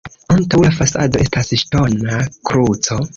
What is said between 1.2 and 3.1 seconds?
estas ŝtona kruco.